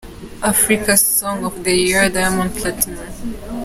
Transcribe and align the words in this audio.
Africa 0.41 0.97
Song 0.97 1.45
of 1.45 1.63
the 1.63 1.75
Year 1.75 2.09
Diamond 2.09 2.49
Platnumz 2.53 2.97
Ft. 2.97 3.57